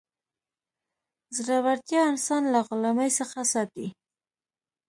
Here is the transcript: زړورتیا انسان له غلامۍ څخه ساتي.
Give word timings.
زړورتیا 1.35 2.01
انسان 2.11 2.43
له 2.53 2.59
غلامۍ 2.67 3.09
څخه 3.19 3.39
ساتي. 3.53 3.87